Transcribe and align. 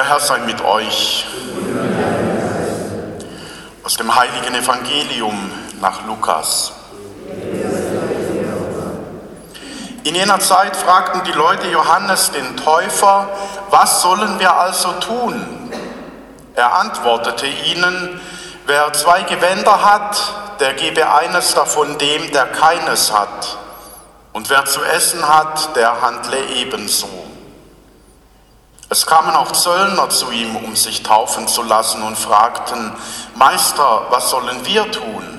Der 0.00 0.08
Herr 0.08 0.20
sei 0.20 0.38
mit 0.38 0.64
euch. 0.64 1.26
Aus 3.84 3.96
dem 3.96 4.16
heiligen 4.16 4.54
Evangelium 4.54 5.52
nach 5.78 6.06
Lukas. 6.06 6.72
In 10.04 10.14
jener 10.14 10.40
Zeit 10.40 10.74
fragten 10.74 11.22
die 11.24 11.32
Leute 11.32 11.68
Johannes 11.68 12.30
den 12.30 12.56
Täufer, 12.56 13.28
was 13.68 14.00
sollen 14.00 14.38
wir 14.38 14.54
also 14.54 14.90
tun? 14.92 15.70
Er 16.54 16.76
antwortete 16.76 17.46
ihnen, 17.46 18.22
wer 18.64 18.94
zwei 18.94 19.24
Gewänder 19.24 19.84
hat, 19.84 20.16
der 20.60 20.72
gebe 20.72 21.12
eines 21.12 21.52
davon 21.52 21.98
dem, 21.98 22.32
der 22.32 22.46
keines 22.46 23.12
hat. 23.12 23.58
Und 24.32 24.48
wer 24.48 24.64
zu 24.64 24.82
essen 24.82 25.28
hat, 25.28 25.76
der 25.76 26.00
handle 26.00 26.42
ebenso. 26.56 27.29
Es 28.92 29.06
kamen 29.06 29.36
auch 29.36 29.52
Zöllner 29.52 30.08
zu 30.10 30.32
ihm, 30.32 30.56
um 30.56 30.74
sich 30.74 31.04
taufen 31.04 31.46
zu 31.46 31.62
lassen 31.62 32.02
und 32.02 32.18
fragten, 32.18 32.92
Meister, 33.36 34.06
was 34.10 34.30
sollen 34.30 34.66
wir 34.66 34.90
tun? 34.90 35.38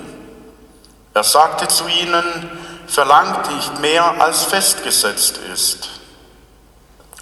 Er 1.14 1.24
sagte 1.26 1.68
zu 1.68 1.86
ihnen, 1.86 2.50
verlangt 2.88 3.54
nicht 3.54 3.80
mehr, 3.82 4.22
als 4.22 4.46
festgesetzt 4.46 5.38
ist. 5.52 5.90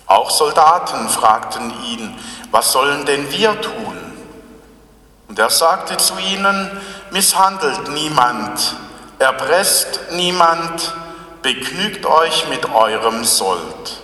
Auch 0.05 0.29
Soldaten 0.29 1.09
fragten 1.09 1.73
ihn, 1.85 2.15
was 2.51 2.73
sollen 2.73 3.07
denn 3.07 3.31
wir 3.31 3.59
tun? 3.59 3.97
Und 5.29 5.39
er 5.39 5.49
sagte 5.49 5.97
zu 5.97 6.13
ihnen, 6.19 6.79
misshandelt 7.09 7.89
niemand, 7.89 8.75
erpresst 9.17 9.99
niemand, 10.11 10.93
begnügt 11.41 12.05
euch 12.05 12.47
mit 12.49 12.71
eurem 12.71 13.25
Sold. 13.25 13.98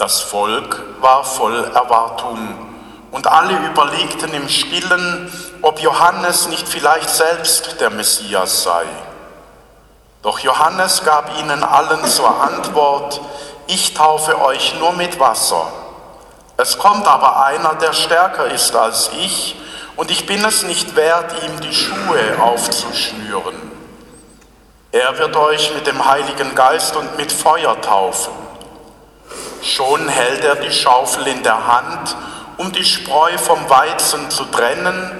Das 0.00 0.22
Volk 0.22 0.82
war 1.02 1.24
voll 1.24 1.62
Erwartung 1.74 2.38
und 3.10 3.26
alle 3.26 3.54
überlegten 3.66 4.32
im 4.32 4.48
stillen, 4.48 5.30
ob 5.60 5.78
Johannes 5.78 6.48
nicht 6.48 6.66
vielleicht 6.66 7.10
selbst 7.10 7.78
der 7.82 7.90
Messias 7.90 8.62
sei. 8.62 8.86
Doch 10.22 10.38
Johannes 10.38 11.04
gab 11.04 11.38
ihnen 11.38 11.62
allen 11.62 12.02
zur 12.06 12.30
Antwort, 12.30 13.20
ich 13.66 13.92
taufe 13.92 14.40
euch 14.40 14.74
nur 14.78 14.94
mit 14.94 15.20
Wasser. 15.20 15.70
Es 16.56 16.78
kommt 16.78 17.06
aber 17.06 17.44
einer, 17.44 17.74
der 17.74 17.92
stärker 17.92 18.46
ist 18.46 18.74
als 18.74 19.10
ich, 19.20 19.54
und 19.96 20.10
ich 20.10 20.24
bin 20.24 20.42
es 20.46 20.62
nicht 20.62 20.96
wert, 20.96 21.30
ihm 21.44 21.60
die 21.60 21.74
Schuhe 21.74 22.40
aufzuschnüren. 22.40 23.70
Er 24.92 25.18
wird 25.18 25.36
euch 25.36 25.74
mit 25.74 25.86
dem 25.86 26.02
Heiligen 26.06 26.54
Geist 26.54 26.96
und 26.96 27.18
mit 27.18 27.30
Feuer 27.30 27.78
taufen. 27.82 28.49
Schon 29.62 30.08
hält 30.08 30.44
er 30.44 30.56
die 30.56 30.72
Schaufel 30.72 31.26
in 31.26 31.42
der 31.42 31.66
Hand, 31.66 32.16
um 32.56 32.72
die 32.72 32.84
Spreu 32.84 33.36
vom 33.38 33.68
Weizen 33.68 34.30
zu 34.30 34.44
trennen 34.44 35.10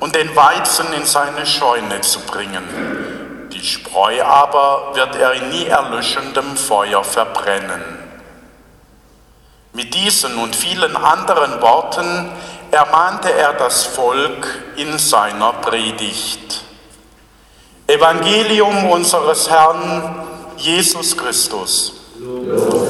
und 0.00 0.14
den 0.14 0.34
Weizen 0.36 0.92
in 0.92 1.04
seine 1.04 1.46
Scheune 1.46 2.00
zu 2.00 2.20
bringen. 2.20 3.48
Die 3.52 3.64
Spreu 3.64 4.22
aber 4.22 4.92
wird 4.94 5.16
er 5.16 5.32
in 5.32 5.48
nie 5.48 5.66
erlöschendem 5.66 6.56
Feuer 6.56 7.02
verbrennen. 7.02 7.82
Mit 9.72 9.94
diesen 9.94 10.36
und 10.38 10.54
vielen 10.54 10.96
anderen 10.96 11.60
Worten 11.60 12.30
ermahnte 12.70 13.32
er 13.32 13.54
das 13.54 13.84
Volk 13.84 14.46
in 14.76 14.98
seiner 14.98 15.52
Predigt. 15.54 16.62
Evangelium 17.86 18.90
unseres 18.90 19.48
Herrn 19.48 20.26
Jesus 20.56 21.16
Christus. 21.16 21.94
Lob. 22.18 22.87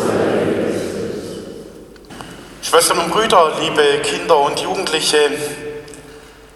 Schwestern 2.68 2.98
und 2.98 3.10
Brüder, 3.10 3.52
liebe 3.60 4.02
Kinder 4.02 4.36
und 4.40 4.60
Jugendliche, 4.60 5.30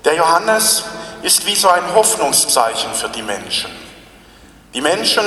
der 0.05 0.15
Johannes 0.15 0.85
ist 1.23 1.47
wie 1.47 1.55
so 1.55 1.71
ein 1.71 1.95
Hoffnungszeichen 1.95 2.93
für 2.93 3.09
die 3.09 3.23
Menschen. 3.23 3.71
Die 4.75 4.83
Menschen 4.83 5.25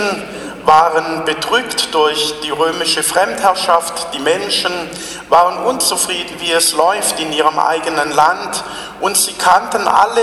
waren 0.64 1.26
bedrückt 1.26 1.92
durch 1.92 2.36
die 2.44 2.52
römische 2.52 3.02
Fremdherrschaft, 3.02 4.14
die 4.14 4.20
Menschen 4.20 4.72
waren 5.28 5.66
unzufrieden, 5.66 6.40
wie 6.40 6.52
es 6.52 6.74
läuft 6.74 7.20
in 7.20 7.34
ihrem 7.34 7.58
eigenen 7.58 8.12
Land 8.12 8.64
und 9.02 9.18
sie 9.18 9.34
kannten 9.34 9.88
alle 9.88 10.22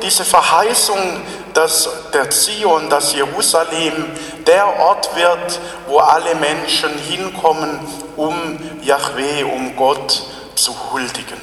diese 0.00 0.24
Verheißung, 0.24 1.22
dass 1.54 1.88
der 2.12 2.30
Zion, 2.30 2.90
das 2.90 3.14
Jerusalem, 3.14 4.06
der 4.46 4.80
Ort 4.80 5.14
wird, 5.16 5.60
wo 5.86 5.98
alle 5.98 6.34
Menschen 6.34 6.90
hinkommen, 6.98 7.80
um 8.16 8.58
Yahweh, 8.82 9.44
um 9.44 9.74
Gott 9.76 10.22
zu 10.54 10.74
huldigen. 10.92 11.40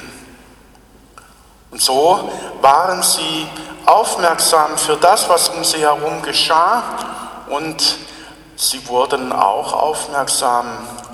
Und 1.71 1.81
so 1.81 2.29
waren 2.61 3.01
sie 3.01 3.47
aufmerksam 3.85 4.77
für 4.77 4.97
das, 4.97 5.27
was 5.29 5.49
um 5.49 5.63
sie 5.63 5.79
herum 5.79 6.21
geschah 6.21 6.83
und 7.49 7.97
sie 8.55 8.87
wurden 8.87 9.31
auch 9.31 9.73
aufmerksam 9.73 10.65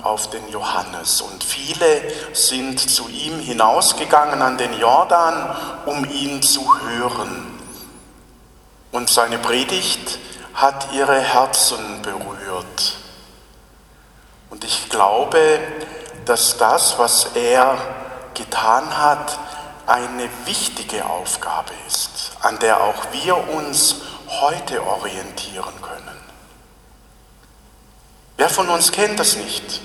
auf 0.02 0.30
den 0.30 0.48
Johannes. 0.50 1.20
Und 1.20 1.42
viele 1.42 2.02
sind 2.32 2.78
zu 2.78 3.08
ihm 3.08 3.38
hinausgegangen 3.38 4.42
an 4.42 4.58
den 4.58 4.78
Jordan, 4.78 5.56
um 5.86 6.04
ihn 6.10 6.42
zu 6.42 6.66
hören. 6.82 7.47
Und 8.90 9.10
seine 9.10 9.38
Predigt 9.38 10.18
hat 10.54 10.92
ihre 10.92 11.20
Herzen 11.20 12.02
berührt. 12.02 12.94
Und 14.50 14.64
ich 14.64 14.88
glaube, 14.88 15.60
dass 16.24 16.56
das, 16.56 16.98
was 16.98 17.26
er 17.34 17.78
getan 18.34 18.96
hat, 18.96 19.38
eine 19.86 20.28
wichtige 20.44 21.06
Aufgabe 21.06 21.72
ist, 21.86 22.32
an 22.42 22.58
der 22.58 22.82
auch 22.82 23.12
wir 23.12 23.36
uns 23.48 23.96
heute 24.40 24.86
orientieren 24.86 25.80
können. 25.80 26.20
Wer 28.36 28.50
von 28.50 28.68
uns 28.68 28.92
kennt 28.92 29.18
das 29.18 29.36
nicht, 29.36 29.80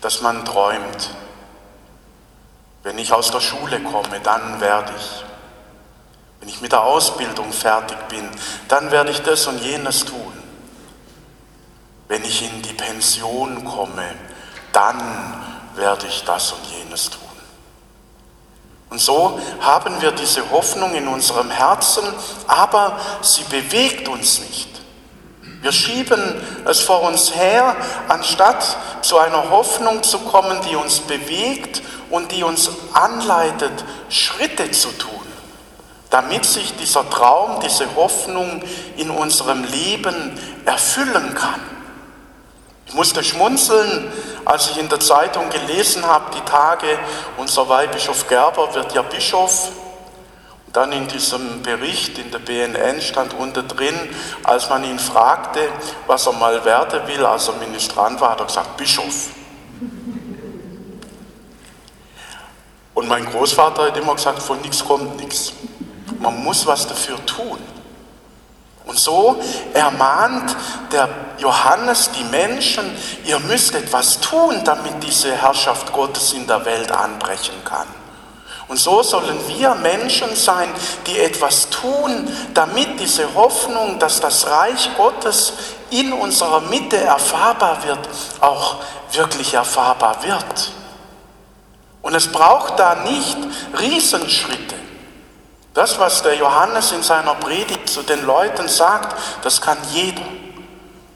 dass 0.00 0.22
man 0.22 0.44
träumt, 0.44 1.10
wenn 2.82 2.98
ich 2.98 3.12
aus 3.12 3.30
der 3.30 3.40
Schule 3.40 3.80
komme, 3.80 4.20
dann 4.20 4.60
werde 4.60 4.92
ich. 4.96 5.24
Wenn 6.42 6.48
ich 6.48 6.60
mit 6.60 6.72
der 6.72 6.82
Ausbildung 6.82 7.52
fertig 7.52 7.96
bin, 8.08 8.28
dann 8.66 8.90
werde 8.90 9.12
ich 9.12 9.22
das 9.22 9.46
und 9.46 9.60
jenes 9.60 10.04
tun. 10.04 10.32
Wenn 12.08 12.24
ich 12.24 12.42
in 12.42 12.62
die 12.62 12.72
Pension 12.72 13.64
komme, 13.64 14.02
dann 14.72 15.40
werde 15.76 16.08
ich 16.08 16.24
das 16.24 16.50
und 16.50 16.64
jenes 16.66 17.10
tun. 17.10 17.20
Und 18.90 19.00
so 19.00 19.38
haben 19.60 20.02
wir 20.02 20.10
diese 20.10 20.50
Hoffnung 20.50 20.92
in 20.96 21.06
unserem 21.06 21.48
Herzen, 21.48 22.02
aber 22.48 22.98
sie 23.20 23.44
bewegt 23.44 24.08
uns 24.08 24.40
nicht. 24.40 24.68
Wir 25.60 25.70
schieben 25.70 26.42
es 26.64 26.80
vor 26.80 27.02
uns 27.02 27.36
her, 27.36 27.76
anstatt 28.08 28.78
zu 29.02 29.16
einer 29.16 29.48
Hoffnung 29.50 30.02
zu 30.02 30.18
kommen, 30.18 30.60
die 30.68 30.74
uns 30.74 30.98
bewegt 30.98 31.82
und 32.10 32.32
die 32.32 32.42
uns 32.42 32.68
anleitet, 32.94 33.84
Schritte 34.08 34.68
zu 34.72 34.88
tun 34.98 35.21
damit 36.12 36.44
sich 36.44 36.76
dieser 36.76 37.08
Traum, 37.08 37.58
diese 37.60 37.96
Hoffnung 37.96 38.62
in 38.98 39.08
unserem 39.08 39.64
Leben 39.64 40.38
erfüllen 40.66 41.34
kann. 41.34 41.60
Ich 42.86 42.92
musste 42.92 43.24
schmunzeln, 43.24 44.12
als 44.44 44.70
ich 44.70 44.78
in 44.78 44.90
der 44.90 45.00
Zeitung 45.00 45.48
gelesen 45.48 46.06
habe, 46.06 46.26
die 46.36 46.42
Tage, 46.42 46.98
unser 47.38 47.66
Weihbischof 47.66 48.28
Gerber 48.28 48.74
wird 48.74 48.92
ja 48.92 49.00
Bischof. 49.00 49.70
Und 50.66 50.76
dann 50.76 50.92
in 50.92 51.08
diesem 51.08 51.62
Bericht 51.62 52.18
in 52.18 52.30
der 52.30 52.40
BNN 52.40 53.00
stand 53.00 53.32
unter 53.32 53.62
drin, 53.62 53.94
als 54.42 54.68
man 54.68 54.84
ihn 54.84 54.98
fragte, 54.98 55.60
was 56.06 56.26
er 56.26 56.34
mal 56.34 56.62
werden 56.66 57.00
will, 57.06 57.24
als 57.24 57.48
er 57.48 57.54
Ministrant 57.54 58.20
war, 58.20 58.32
hat 58.32 58.40
er 58.40 58.46
gesagt, 58.46 58.76
Bischof. 58.76 59.28
Und 62.92 63.08
mein 63.08 63.24
Großvater 63.24 63.86
hat 63.86 63.96
immer 63.96 64.14
gesagt, 64.14 64.42
von 64.42 64.60
nichts 64.60 64.84
kommt 64.84 65.16
nichts. 65.16 65.54
Man 66.20 66.42
muss 66.42 66.66
was 66.66 66.86
dafür 66.86 67.24
tun. 67.26 67.58
Und 68.84 68.98
so 68.98 69.40
ermahnt 69.74 70.56
der 70.90 71.08
Johannes 71.38 72.10
die 72.10 72.24
Menschen, 72.24 72.84
ihr 73.24 73.38
müsst 73.40 73.74
etwas 73.74 74.20
tun, 74.20 74.62
damit 74.64 75.02
diese 75.02 75.32
Herrschaft 75.34 75.92
Gottes 75.92 76.32
in 76.32 76.46
der 76.46 76.64
Welt 76.64 76.90
anbrechen 76.90 77.54
kann. 77.64 77.86
Und 78.68 78.78
so 78.78 79.02
sollen 79.02 79.38
wir 79.48 79.74
Menschen 79.74 80.34
sein, 80.34 80.68
die 81.06 81.18
etwas 81.18 81.68
tun, 81.68 82.26
damit 82.54 82.98
diese 82.98 83.34
Hoffnung, 83.34 83.98
dass 83.98 84.20
das 84.20 84.46
Reich 84.46 84.90
Gottes 84.96 85.52
in 85.90 86.12
unserer 86.12 86.60
Mitte 86.62 86.96
erfahrbar 86.96 87.84
wird, 87.84 88.00
auch 88.40 88.76
wirklich 89.12 89.54
erfahrbar 89.54 90.22
wird. 90.22 90.72
Und 92.00 92.14
es 92.14 92.32
braucht 92.32 92.78
da 92.78 92.94
nicht 92.96 93.36
Riesenschritte. 93.78 94.81
Das, 95.74 95.98
was 95.98 96.22
der 96.22 96.36
Johannes 96.36 96.92
in 96.92 97.02
seiner 97.02 97.34
Predigt 97.34 97.88
zu 97.88 98.02
den 98.02 98.24
Leuten 98.26 98.68
sagt, 98.68 99.16
das 99.42 99.60
kann 99.60 99.78
jeder. 99.92 100.22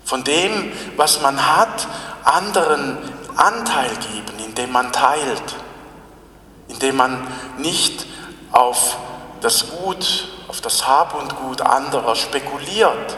Von 0.04 0.24
dem, 0.24 0.72
was 0.96 1.20
man 1.20 1.56
hat, 1.56 1.86
anderen 2.24 2.96
Anteil 3.36 3.90
geben, 3.90 4.38
indem 4.44 4.72
man 4.72 4.92
teilt, 4.92 5.56
indem 6.68 6.96
man 6.96 7.26
nicht 7.58 8.06
auf 8.52 8.96
das 9.40 9.68
Gut, 9.68 10.28
auf 10.48 10.60
das 10.60 10.86
Hab 10.86 11.14
und 11.14 11.36
Gut 11.36 11.60
anderer 11.60 12.16
spekuliert, 12.16 13.16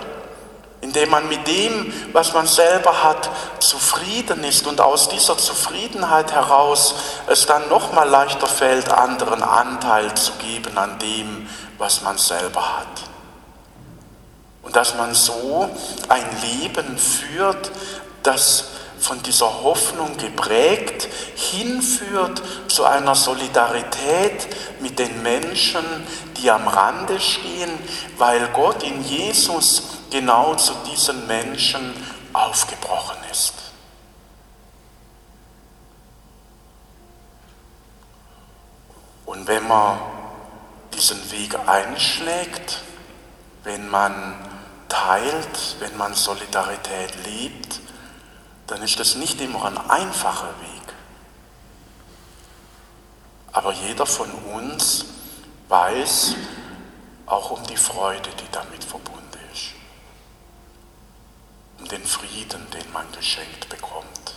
indem 0.81 1.11
man 1.11 1.29
mit 1.29 1.47
dem, 1.47 1.93
was 2.13 2.33
man 2.35 2.47
selber 2.47 3.03
hat, 3.03 3.29
zufrieden 3.59 4.45
ist 4.45 4.67
und 4.67 4.81
aus 4.81 5.09
dieser 5.09 5.37
Zufriedenheit 5.37 6.33
heraus 6.33 6.95
es 7.27 7.47
dann 7.47 7.69
noch 7.69 7.93
mal 7.93 8.09
leichter 8.09 8.47
fällt, 8.47 8.91
anderen 8.91 9.43
Anteil 9.43 10.15
zu 10.15 10.33
geben 10.35 10.79
an 10.79 10.99
dem, 10.99 11.49
was 11.79 12.03
man 12.03 12.17
selber 12.17 12.79
hat. 12.79 12.87
Und 14.63 14.77
dass 14.77 14.95
man 14.95 15.15
so 15.15 15.69
ein 16.09 16.27
Leben 16.43 16.99
führt, 16.99 17.71
das 18.23 18.65
von 19.01 19.23
dieser 19.23 19.63
Hoffnung 19.63 20.17
geprägt 20.17 21.09
hinführt 21.37 22.43
zu 22.69 22.85
einer 22.85 23.15
Solidarität 23.15 24.49
mit 24.81 24.99
den 24.99 25.23
Menschen, 25.23 25.85
die 26.37 26.51
am 26.51 26.67
Rande 26.67 27.21
stehen, 27.21 27.71
weil 28.17 28.49
Gott 28.49 28.83
in 28.83 29.03
Jesus 29.05 29.98
genau 30.11 30.55
zu 30.55 30.75
diesen 30.91 31.27
Menschen 31.27 31.95
aufgebrochen 32.33 33.17
ist. 33.31 33.55
Und 39.27 39.47
wenn 39.47 39.67
man 39.69 39.99
diesen 40.95 41.31
Weg 41.31 41.57
einschlägt, 41.67 42.83
wenn 43.63 43.89
man 43.89 44.35
teilt, 44.89 45.77
wenn 45.81 45.97
man 45.97 46.15
Solidarität 46.15 47.15
lebt, 47.25 47.81
dann 48.67 48.83
ist 48.83 48.99
das 48.99 49.15
nicht 49.17 49.41
immer 49.41 49.65
ein 49.67 49.79
einfacher 49.79 50.49
Weg. 50.61 50.95
Aber 53.53 53.73
jeder 53.73 54.07
von 54.07 54.31
uns 54.55 55.05
weiß 55.69 56.35
auch 57.27 57.51
um 57.51 57.63
die 57.67 57.77
Freude, 57.77 58.31
die 58.31 58.51
damit 58.53 58.85
verbunden 58.85 59.13
ist. 59.15 59.18
Den 61.91 62.05
Frieden, 62.05 62.67
den 62.71 62.93
man 62.93 63.11
geschenkt 63.13 63.69
bekommt. 63.69 64.35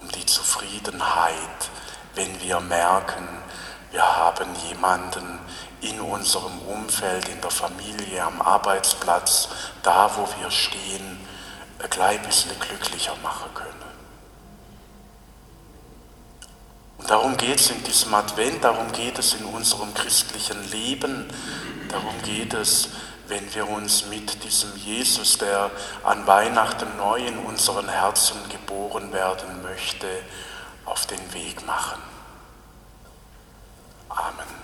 Um 0.00 0.08
die 0.10 0.26
Zufriedenheit, 0.26 1.70
wenn 2.14 2.40
wir 2.40 2.60
merken, 2.60 3.28
wir 3.92 4.02
haben 4.02 4.48
jemanden 4.68 5.38
in 5.80 6.00
unserem 6.00 6.58
Umfeld, 6.60 7.28
in 7.28 7.40
der 7.40 7.50
Familie, 7.50 8.22
am 8.24 8.42
Arbeitsplatz, 8.42 9.48
da 9.82 10.10
wo 10.16 10.28
wir 10.40 10.50
stehen, 10.50 11.18
ein 11.82 11.90
klein 11.90 12.22
bisschen 12.22 12.58
glücklicher 12.58 13.16
machen 13.22 13.52
können. 13.54 13.70
Und 16.98 17.08
darum 17.08 17.36
geht 17.36 17.60
es 17.60 17.70
in 17.70 17.82
diesem 17.84 18.12
Advent, 18.14 18.62
darum 18.62 18.92
geht 18.92 19.18
es 19.18 19.34
in 19.34 19.44
unserem 19.46 19.94
christlichen 19.94 20.70
Leben, 20.70 21.32
darum 21.88 22.20
geht 22.22 22.52
es, 22.52 22.90
wenn 23.30 23.54
wir 23.54 23.68
uns 23.68 24.06
mit 24.06 24.44
diesem 24.44 24.76
Jesus, 24.76 25.38
der 25.38 25.70
an 26.04 26.26
Weihnachten 26.26 26.96
neu 26.98 27.24
in 27.24 27.38
unseren 27.38 27.88
Herzen 27.88 28.36
geboren 28.48 29.12
werden 29.12 29.62
möchte, 29.62 30.06
auf 30.84 31.06
den 31.06 31.32
Weg 31.32 31.64
machen. 31.64 32.02
Amen. 34.08 34.59